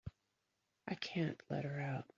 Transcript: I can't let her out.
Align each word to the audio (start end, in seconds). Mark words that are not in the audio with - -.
I 0.87 0.95
can't 0.95 1.39
let 1.49 1.63
her 1.63 1.79
out. 1.79 2.05